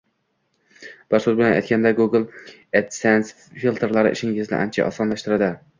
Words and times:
Bir 1.13 1.21
so’z 1.25 1.37
bilan 1.41 1.53
aytganda, 1.59 1.91
Google 2.01 2.23
adsense 2.81 3.63
filtrlari 3.65 4.19
ishingizni 4.19 4.63
ancha 4.67 4.93
osonlashtiradi 4.93 5.57